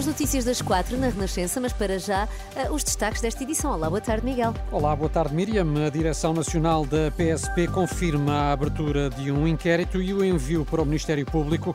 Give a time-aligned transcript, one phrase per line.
[0.00, 3.70] As notícias das quatro na Renascença, mas para já uh, os destaques desta edição.
[3.72, 4.54] Olá, boa tarde, Miguel.
[4.72, 5.66] Olá, boa tarde, Miriam.
[5.86, 10.80] A Direção Nacional da PSP confirma a abertura de um inquérito e o envio para
[10.80, 11.74] o Ministério Público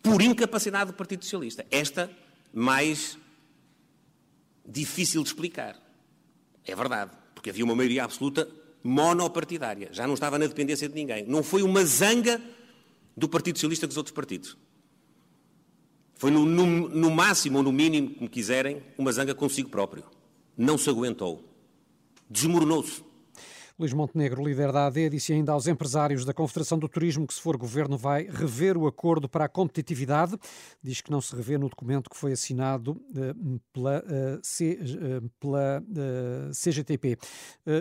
[0.00, 1.66] por incapacidade do Partido Socialista.
[1.70, 2.08] Esta
[2.52, 3.18] mais
[4.64, 5.76] difícil de explicar.
[6.64, 8.48] É verdade, porque havia uma maioria absoluta
[8.82, 9.90] monopartidária.
[9.92, 11.26] Já não estava na dependência de ninguém.
[11.26, 12.40] Não foi uma zanga
[13.20, 14.56] do Partido Socialista com os outros partidos.
[16.14, 20.04] Foi no, no, no máximo ou no mínimo, como quiserem, uma zanga consigo próprio.
[20.56, 21.44] Não se aguentou.
[22.28, 23.02] Desmoronou-se.
[23.80, 27.40] Luís Montenegro, líder da AD, disse ainda aos empresários da Confederação do Turismo que, se
[27.40, 30.36] for governo, vai rever o acordo para a competitividade.
[30.82, 34.04] Diz que não se revê no documento que foi assinado uh, pela,
[34.42, 35.82] C, uh, pela
[36.52, 37.16] CGTP.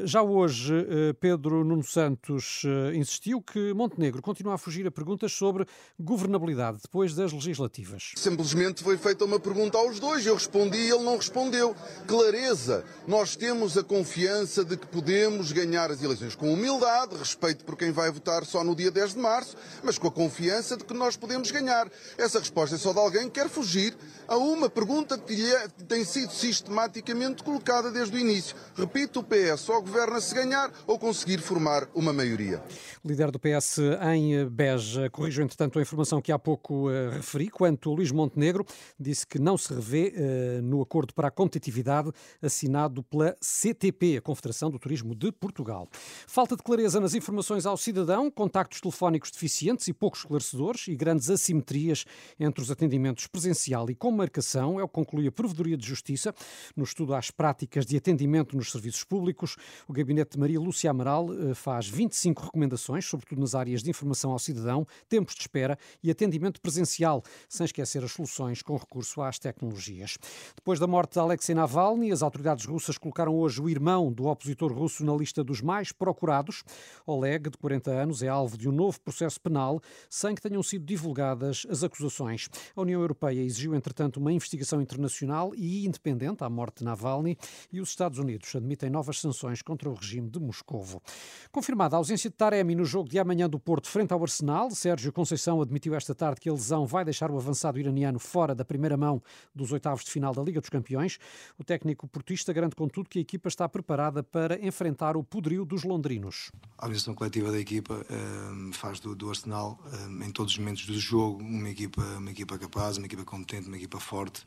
[0.06, 0.74] já hoje,
[1.20, 5.66] Pedro Nuno Santos insistiu que Montenegro continua a fugir a perguntas sobre
[6.00, 8.14] governabilidade depois das legislativas.
[8.16, 11.76] Simplesmente foi feita uma pergunta aos dois, eu respondi e ele não respondeu.
[12.08, 17.76] Clareza, nós temos a confiança de que podemos ganhar as eleições com humildade, respeito por
[17.78, 20.94] quem vai votar só no dia 10 de março, mas com a confiança de que
[20.94, 21.90] nós podemos ganhar.
[22.18, 23.96] Essa resposta é só de alguém que quer fugir
[24.28, 28.56] a uma pergunta que lhe é, tem sido sistematicamente colocada desde o início.
[28.76, 32.62] Repito, o PS só governa se ganhar ou conseguir formar uma maioria.
[33.04, 33.80] Líder do PS
[34.14, 38.66] em Beja corrigiu, entretanto, a informação que há pouco uh, referi, quanto Luís Montenegro
[39.00, 42.12] disse que não se revê uh, no acordo para a competitividade
[42.42, 45.79] assinado pela CTP, a Confederação do Turismo de Portugal.
[46.28, 51.30] Falta de clareza nas informações ao cidadão, contactos telefónicos deficientes e poucos esclarecedores e grandes
[51.30, 52.06] assimetrias
[52.40, 56.34] entre os atendimentos presencial e com marcação, é o que conclui a Provedoria de Justiça
[56.76, 59.56] no estudo às práticas de atendimento nos serviços públicos.
[59.88, 64.32] O gabinete de Maria Lúcia Amaral eh, faz 25 recomendações, sobretudo nas áreas de informação
[64.32, 69.40] ao cidadão, tempos de espera e atendimento presencial, sem esquecer as soluções com recurso às
[69.40, 70.18] tecnologias.
[70.56, 74.72] Depois da morte de Alexei Navalny, as autoridades russas colocaram hoje o irmão do opositor
[74.72, 76.64] russo na lista dos mais procurados.
[77.06, 80.84] Oleg, de 40 anos, é alvo de um novo processo penal sem que tenham sido
[80.84, 82.50] divulgadas as acusações.
[82.76, 87.38] A União Europeia exigiu, entretanto, uma investigação internacional e independente à morte de Navalny
[87.72, 91.04] e os Estados Unidos admitem novas sanções contra o regime de Moscovo.
[91.52, 95.14] Confirmada a ausência de Taremi no jogo de amanhã do Porto frente ao Arsenal, Sérgio
[95.14, 98.98] Conceição admitiu esta tarde que a lesão vai deixar o avançado iraniano fora da primeira
[98.98, 99.22] mão
[99.54, 101.20] dos oitavos de final da Liga dos Campeões.
[101.60, 105.84] O técnico portista garante, contudo, que a equipa está preparada para enfrentar o poderio dos
[105.84, 106.52] londrinos.
[106.78, 108.06] A organização coletiva da equipa
[108.54, 112.30] um, faz do, do Arsenal, um, em todos os momentos do jogo, uma equipa, uma
[112.30, 114.46] equipa capaz, uma equipa competente, uma equipa forte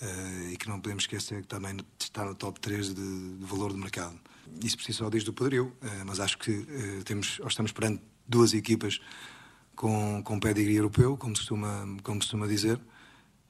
[0.00, 3.72] uh, e que não podemos esquecer que também está no top 3 de, de valor
[3.72, 4.18] de mercado.
[4.62, 8.02] Isso por si só diz do poderio, uh, mas acho que uh, temos, estamos perante
[8.26, 9.00] duas equipas
[9.76, 12.80] com, com pedigree europeu, como costuma, como costuma dizer.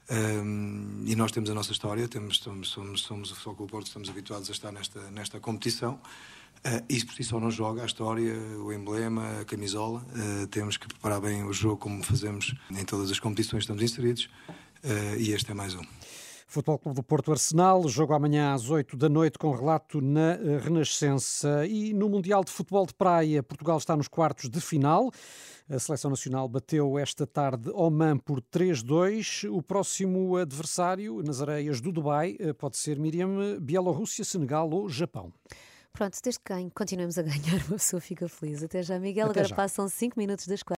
[0.07, 4.07] Um, e nós temos a nossa história, temos, somos, somos, somos o Futebol Porto, estamos
[4.09, 5.99] habituados a estar nesta, nesta competição.
[6.65, 10.03] Uh, isso por si só não joga a história, o emblema, a camisola.
[10.15, 13.83] Uh, temos que preparar bem o jogo como fazemos em todas as competições que estamos
[13.83, 14.27] inseridos.
[14.83, 15.83] Uh, e este é mais um.
[16.47, 21.67] Futebol Clube do Porto Arsenal, jogo amanhã às 8 da noite com relato na Renascença.
[21.67, 25.11] E no Mundial de Futebol de Praia, Portugal está nos quartos de final.
[25.69, 29.47] A seleção nacional bateu esta tarde Oman por 3-2.
[29.51, 35.31] O próximo adversário nas areias do Dubai pode ser Miriam, Bielorrússia, Senegal ou Japão.
[35.95, 38.61] Pronto, desde que ganho, continuemos a ganhar, uma pessoa fica feliz.
[38.61, 39.27] Até já, Miguel.
[39.27, 39.55] Até Agora já.
[39.55, 40.73] passam 5 minutos das 4.